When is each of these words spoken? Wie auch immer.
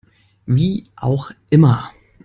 Wie 0.47 0.87
auch 0.95 1.29
immer. 1.51 1.91